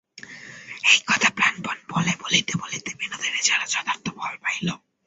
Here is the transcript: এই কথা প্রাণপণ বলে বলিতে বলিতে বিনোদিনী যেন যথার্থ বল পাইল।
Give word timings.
এই 0.83 0.99
কথা 1.07 1.29
প্রাণপণ 1.37 1.77
বলে 1.91 2.13
বলিতে 2.21 2.53
বলিতে 2.61 2.91
বিনোদিনী 2.99 3.39
যেন 3.43 3.61
যথার্থ 3.73 4.05
বল 4.17 4.33
পাইল। 4.43 4.67